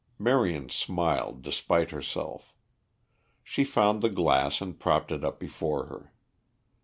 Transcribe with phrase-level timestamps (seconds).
[0.17, 2.55] Marion smiled despite herself.
[3.43, 6.11] She found the glass and propped it up before her.